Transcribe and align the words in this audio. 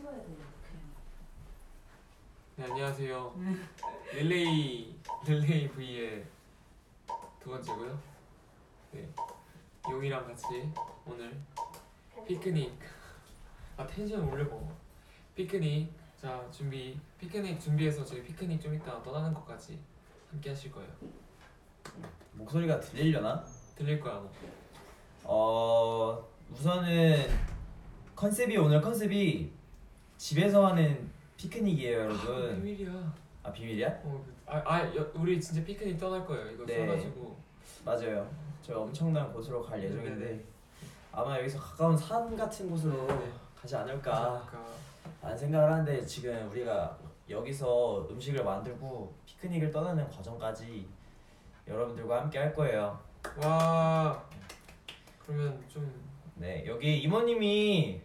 찍어야 0.00 0.16
돼요. 0.16 0.36
네 2.56 2.64
안녕하세요. 2.64 3.34
릴레이 4.14 4.98
릴레이 5.26 5.68
V의 5.68 6.24
두 7.38 7.50
번째고요. 7.50 8.00
네 8.92 9.06
용이랑 9.90 10.26
같이 10.26 10.72
오늘 11.04 11.38
피크닉 12.26 12.72
아 13.76 13.86
텐션 13.86 14.26
올려봐. 14.26 14.56
피크닉 15.34 15.92
자 16.16 16.48
준비 16.50 16.98
피크닉 17.18 17.60
준비해서 17.60 18.02
저희 18.02 18.22
피크닉 18.22 18.58
좀 18.58 18.74
이따 18.74 19.02
떠나는 19.02 19.34
것까지 19.34 19.78
함께 20.30 20.48
하실 20.48 20.72
거예요. 20.72 20.90
목소리가 22.32 22.80
들리려나? 22.80 23.44
들릴 23.76 24.00
거야 24.00 24.14
뭐. 24.14 24.32
어 25.24 26.26
우선은 26.52 27.28
컨셉이 28.16 28.56
오늘 28.56 28.80
컨셉이 28.80 29.59
집에서 30.24 30.66
하는 30.66 31.10
피크닉이에요 31.38 31.98
아, 32.02 32.04
여러분 32.04 32.62
비밀이야. 32.62 33.14
아 33.42 33.50
비밀이야? 33.50 33.88
어, 34.04 34.22
아, 34.46 34.62
아 34.66 34.94
여- 34.94 35.10
우리 35.14 35.40
진짜 35.40 35.64
피크닉 35.64 35.98
떠날 35.98 36.26
거예요. 36.26 36.50
이거 36.50 36.66
네. 36.66 36.86
써가지고 36.86 37.36
맞아요 37.86 38.30
저희 38.60 38.76
엄청난 38.76 39.32
곳으로 39.32 39.62
갈 39.62 39.80
네네네. 39.80 39.98
예정인데 40.02 40.44
아마 41.10 41.38
여기서 41.38 41.58
가까운 41.58 41.96
산 41.96 42.36
같은 42.36 42.68
곳으로 42.68 43.06
네. 43.06 43.32
가지 43.58 43.74
않을까 43.76 44.44
그러니까 44.46 44.70
라는 45.22 45.38
생각을 45.38 45.72
하는데 45.72 46.04
지금 46.04 46.50
우리가 46.50 46.98
여기서 47.30 48.06
음식을 48.10 48.44
만들고 48.44 49.14
피크닉을 49.24 49.70
떠나는 49.70 50.06
과정까지 50.10 50.86
여러분들과 51.66 52.20
함께 52.22 52.38
할 52.38 52.52
거예요 52.54 53.00
와 53.42 54.22
그러면 55.24 55.64
좀 55.72 56.10
네 56.40 56.64
여기 56.66 56.98
이모님이 57.02 58.00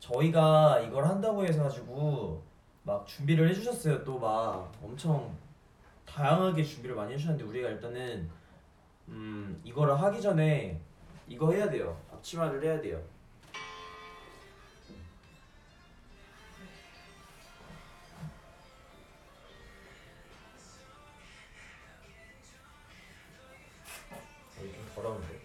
저희가 0.00 0.80
이걸 0.80 1.04
한다고 1.06 1.44
해서 1.44 1.62
가지고 1.62 2.42
막 2.82 3.06
준비를 3.06 3.48
해주셨어요. 3.50 4.04
또 4.04 4.18
막 4.18 4.72
엄청 4.82 5.34
다양하게 6.06 6.64
준비를 6.64 6.96
많이 6.96 7.12
해주셨는데 7.14 7.44
우리가 7.44 7.68
일단은 7.68 8.28
음 9.08 9.60
이거를 9.64 10.00
하기 10.00 10.20
전에 10.20 10.80
이거 11.28 11.52
해야 11.52 11.68
돼요. 11.70 11.96
앞치마를 12.12 12.62
해야 12.64 12.80
돼요. 12.80 13.00
여기 24.60 24.72
좀 24.72 24.86
더러운데 24.94 25.39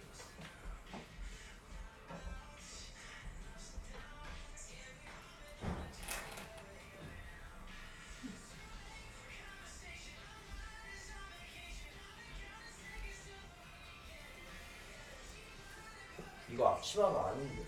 이거 16.50 16.68
앞치마가 16.68 17.28
아닌데. 17.28 17.62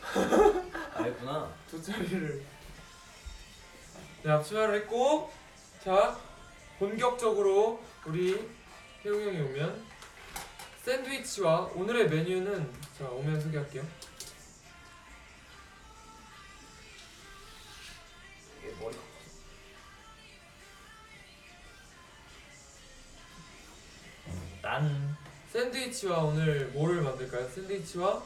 알구나. 0.94 1.52
두 1.68 1.82
자리를. 1.82 2.44
네 4.22 4.30
앞치마를 4.30 4.80
했고 4.82 5.32
자 5.82 6.18
본격적으로 6.78 7.80
우리 8.04 8.48
태우 9.02 9.14
형이 9.14 9.40
오면 9.40 9.84
샌드위치와 10.82 11.70
오늘의 11.74 12.08
메뉴는 12.08 12.72
자 12.98 13.08
오면 13.08 13.40
소개할게요 13.40 13.84
샌드위치와 25.88 26.18
오늘 26.24 26.66
뭐를 26.72 27.02
만들까요? 27.02 27.48
샌드위치와 27.48 28.22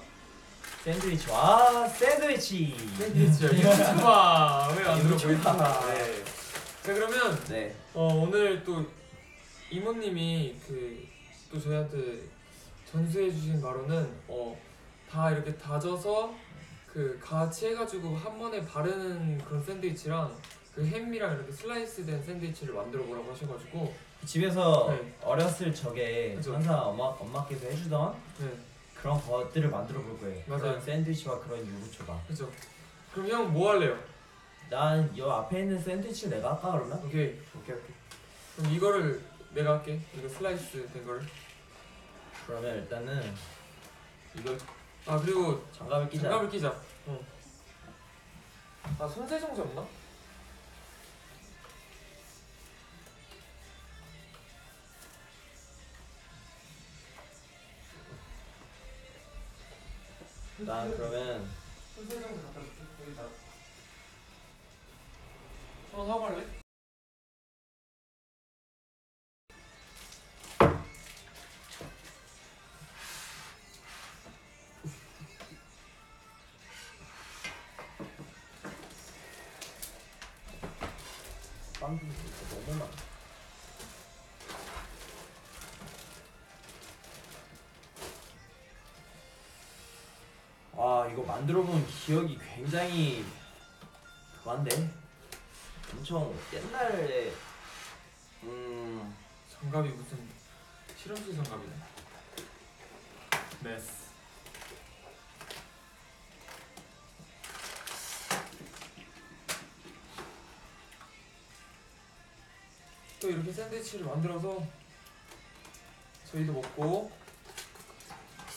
샌드위치 0.85 1.31
와 1.31 1.89
샌드위치 1.89 2.75
샌드위치와 2.99 3.51
유튜브와 3.53 4.69
왜 4.77 4.85
만들어 4.85 5.15
유튜브. 5.15 5.29
보겠다 5.35 5.87
네. 5.87 6.25
자 6.83 6.95
그러면 6.95 7.39
네 7.49 7.75
어 7.95 8.07
오늘 8.07 8.65
또 8.65 8.85
이모님이 9.71 10.57
그 10.67 11.13
또 11.53 11.61
저희한테 11.61 12.23
전수해 12.91 13.31
주신 13.31 13.61
바로는 13.61 14.11
어 14.29 14.57
다 15.11 15.31
이렇게 15.31 15.55
다져서 15.57 16.35
그 16.87 17.21
같이 17.23 17.67
해가지고 17.67 18.17
한 18.17 18.39
번에 18.39 18.65
바르는 18.65 19.37
그런 19.45 19.63
샌드위치랑 19.63 20.35
그 20.75 20.87
햄이랑 20.87 21.35
이렇게 21.35 21.53
슬라이스된 21.53 22.23
샌드위치를 22.25 22.73
만들어 22.73 23.05
보라고 23.05 23.31
하셔가지고 23.31 23.95
집에서 24.25 24.89
네. 24.91 25.15
어렸을 25.23 25.75
적에 25.75 26.35
그죠. 26.35 26.55
항상 26.55 26.79
엄마 26.89 27.05
엄마께서 27.05 27.67
해주던 27.67 28.15
네 28.39 28.49
그런 28.95 29.21
것들을 29.21 29.69
만들어 29.69 30.01
볼 30.01 30.19
거예요. 30.21 30.43
맞아요. 30.47 30.61
그런 30.63 30.81
샌드위치와 30.81 31.41
그런 31.41 31.59
유부초밥. 31.67 32.29
그죠 32.29 32.49
그럼 33.13 33.29
형 33.29 33.53
뭐 33.53 33.71
할래요? 33.73 33.99
난 34.71 35.13
요 35.19 35.31
앞에 35.31 35.61
있는 35.61 35.79
샌드위치 35.83 36.29
내가 36.31 36.55
할까 36.55 36.73
그러면? 36.73 36.99
오케이 37.05 37.39
오케이 37.57 37.77
오케이. 37.77 37.95
그럼 38.57 38.73
이거를 38.73 39.23
내가 39.51 39.73
할게 39.75 40.01
이거 40.17 40.29
슬라이스 40.29 40.89
된 40.93 41.05
거를 41.05 41.23
그러면 42.47 42.77
일단은 42.77 43.35
이걸 44.39 44.57
아 45.07 45.19
그리고 45.19 45.63
장갑을 45.77 46.09
끼자. 46.09 46.23
장갑을 46.23 46.49
끼자 46.51 46.75
어. 47.07 47.21
아 48.99 49.09
손세정제 49.09 49.61
없나? 49.63 49.85
난 60.73 60.91
그러면 60.97 61.47
손세정제 61.95 62.43
갖다 62.45 62.61
줄게 62.63 63.03
여기다 63.05 63.25
손 65.91 66.11
하고 66.11 66.25
할래? 66.25 66.47
빵 81.79 82.01
너무 82.67 82.79
많아. 82.79 83.12
이거 91.13 91.23
만들어 91.25 91.63
본 91.63 91.87
기억이 91.87 92.39
굉장히 92.39 93.23
그만데? 94.43 94.91
엄청 95.93 96.35
옛날에 96.55 97.33
음 98.45 99.15
장갑이 99.53 99.91
무슨 99.91 100.27
실험실 100.97 101.35
장갑이네. 101.37 101.75
메스 103.61 104.03
또 113.21 113.31
이렇게 113.31 113.53
샌드위치를 113.53 114.07
만들어서 114.07 114.67
저희도 116.31 116.55
먹고 116.55 117.13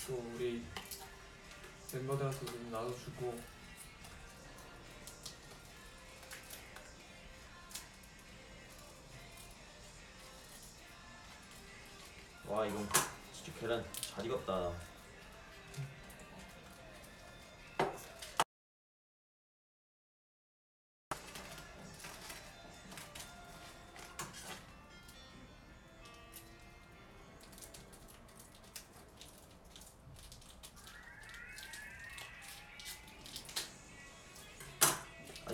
또 0.07 0.31
우리 0.35 0.63
멤버들한테도 1.93 2.45
좀 2.45 2.71
나눠주고 2.71 3.39
와 12.47 12.65
이건 12.65 12.87
진짜 13.33 13.59
계란 13.59 13.85
잘 14.01 14.25
익었다. 14.25 14.71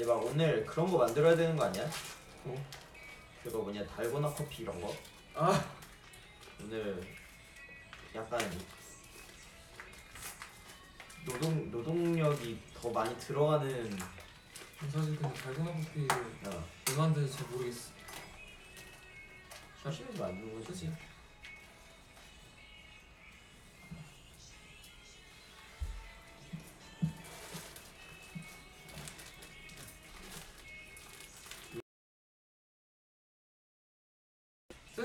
아니 0.01 0.07
막 0.07 0.15
오늘 0.25 0.65
그런 0.65 0.89
거 0.89 0.97
만들어야 0.97 1.35
되는 1.35 1.55
거 1.55 1.65
아니야? 1.65 1.87
뭐? 2.43 2.59
그거 3.43 3.59
뭐냐 3.59 3.85
달고나 3.85 4.33
커피 4.33 4.63
이런 4.63 4.81
거? 4.81 4.91
아 5.35 5.63
오늘 6.59 6.99
약간 8.15 8.39
노동 11.23 11.69
노동력이 11.69 12.59
더 12.73 12.89
많이 12.89 13.15
들어가는 13.19 13.99
사실 14.91 15.15
근데 15.19 15.33
달고나 15.35 15.71
커피를 15.71 16.07
야왜 16.47 16.97
만드는지 16.97 17.37
잘 17.37 17.47
모르겠어. 17.49 17.91
심심해서 19.83 20.23
만드는 20.23 20.55
거지 20.55 20.67
그치? 20.67 20.91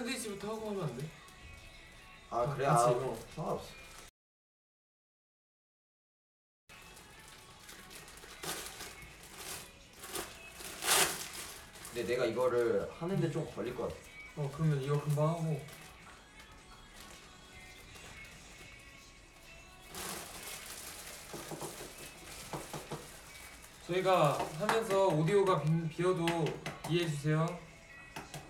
샌드위치부터 0.06 0.48
하고 0.48 0.70
하면 0.70 0.84
안 0.84 0.96
돼? 0.96 1.04
아 2.30 2.54
그래? 2.54 2.66
아 2.66 2.84
그럼 2.86 3.16
상관없어 3.34 3.66
근데 11.92 12.06
내가 12.06 12.26
이거를 12.26 12.88
하는데 12.98 13.30
좀 13.30 13.46
걸릴 13.54 13.74
것 13.74 13.84
같아 13.88 13.96
어 14.36 14.50
그러면 14.54 14.82
이거 14.82 15.00
금방 15.00 15.28
하고 15.28 15.60
저희가 23.86 24.38
하면서 24.58 25.06
오디오가 25.06 25.62
비, 25.62 25.88
비어도 25.88 26.26
이해해 26.90 27.08
주세요. 27.08 27.46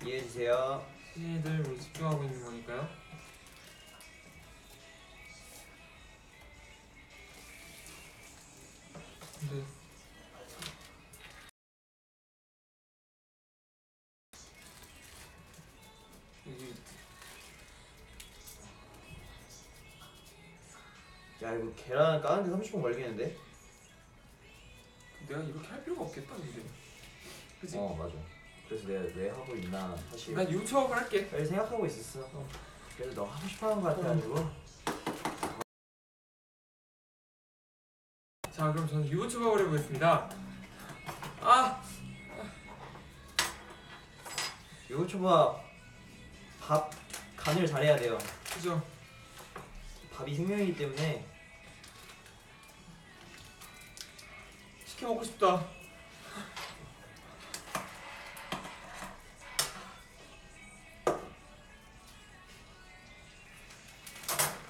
이해해주세요 0.02 0.95
시니들 1.16 1.66
우리 1.66 1.80
집중하고 1.80 2.24
있는 2.24 2.44
거니까요. 2.44 2.86
근데 9.40 9.64
여기 16.46 16.74
야 21.42 21.54
이거 21.54 21.72
계란 21.76 22.20
까는데 22.20 22.50
30분 22.50 22.82
걸리겠는데? 22.82 23.36
내가 25.28 25.42
이렇게 25.42 25.66
할 25.68 25.82
필요가 25.82 26.02
없겠다 26.02 26.34
근데. 26.34 26.62
그치? 27.58 27.78
어 27.78 27.94
맞아 27.94 28.35
그래서 28.68 28.86
내가 28.88 29.04
왜 29.14 29.30
하고 29.30 29.54
있나 29.54 29.96
사실 30.10 30.34
난 30.34 30.50
유튜업을 30.50 30.96
할게. 30.96 31.28
빨리 31.30 31.46
생각하고 31.46 31.86
있었어 31.86 32.28
그래서 32.96 33.14
너 33.14 33.24
하고 33.24 33.46
싶어 33.48 33.70
하는 33.70 33.82
거 33.82 33.88
같아가지고 33.90 34.50
자 38.52 38.72
그럼 38.72 38.88
저는 38.88 39.06
유튜버를 39.08 39.66
해보겠습니다. 39.66 40.30
아 41.42 41.82
유초밥 44.90 45.62
밥 46.60 46.90
간을 47.36 47.66
잘해야 47.66 47.96
돼요 47.96 48.16
그죠. 48.54 48.82
밥이 50.12 50.34
생명이기 50.34 50.76
때문에 50.76 51.26
치킨 54.86 55.08
먹고 55.08 55.22
싶다. 55.22 55.75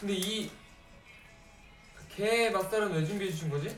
근데 0.06 0.20
이게 2.14 2.50
맛살은 2.50 2.92
왜 2.92 3.04
준비해 3.04 3.28
주신 3.28 3.50
거지? 3.50 3.76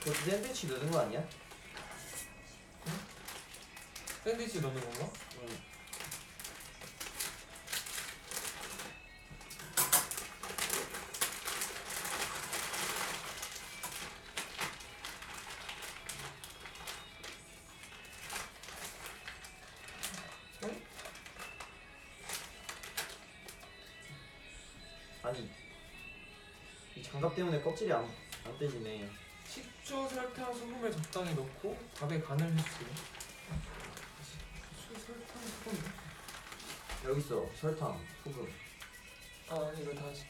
그것도 0.00 0.18
샌드위치 0.28 0.66
넣는 0.66 0.90
거 0.90 0.98
아니야? 0.98 1.22
샌드위치 4.24 4.60
넣는 4.60 4.80
건가? 4.80 5.08
아니 25.22 25.50
이 26.96 27.02
장갑 27.02 27.34
때문에 27.34 27.60
껍질이 27.62 27.92
안, 27.92 28.04
안 28.44 28.58
떼지네 28.58 29.08
식초, 29.46 30.08
설탕, 30.08 30.52
소금을 30.54 30.92
적당히 30.92 31.34
넣고 31.34 31.76
밥에 31.98 32.20
간을 32.20 32.46
해주세요. 32.46 32.88
식초, 34.64 34.98
설탕, 35.00 35.42
소금. 35.64 35.92
여기 37.04 37.20
있어 37.20 37.48
설탕 37.56 38.06
소금 38.24 38.52
아 39.48 39.72
이거 39.78 39.94
다시. 39.94 40.24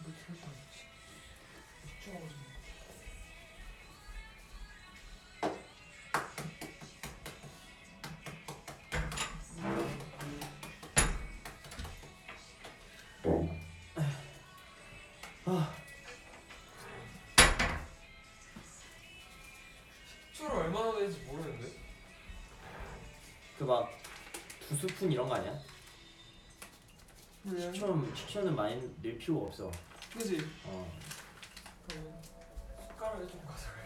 이거 0.00 0.12
설탕. 0.26 0.52
식초하고 1.86 2.28
좀. 2.28 2.43
식초를 20.32 20.56
얼마나 20.56 20.86
넣는지 20.92 21.18
모르는데. 21.24 21.68
그 23.58 23.64
막 23.64 23.88
두 24.68 24.74
스푼 24.76 25.12
이런 25.12 25.28
거 25.28 25.34
아니야? 25.34 25.58
식초는, 27.46 28.14
식초는 28.16 28.56
많이 28.56 28.76
넣을 29.02 29.18
필요가 29.18 29.46
없어 29.48 29.70
그지? 30.16 30.38
어 30.64 30.90
그러면 31.86 32.22
숟가락을 32.88 33.28
좀 33.28 33.44
가져가 33.46 33.83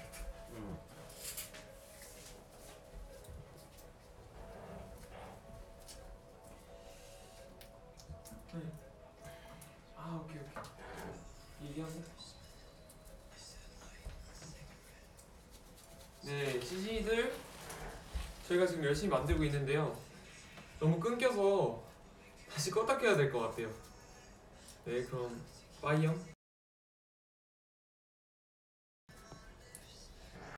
네 16.29 16.61
CG들 16.61 17.33
저희가 18.47 18.67
지금 18.67 18.85
열심히 18.85 19.09
만들고 19.09 19.43
있는데요. 19.45 19.97
너무 20.79 21.01
끊겨서 21.01 21.83
다시 22.53 22.71
껐다 22.71 23.01
켜야 23.01 23.17
될 23.17 23.33
것 23.33 23.41
같아요. 23.41 23.71
네 24.85 25.03
그럼 25.05 25.41
빠이영 25.81 26.38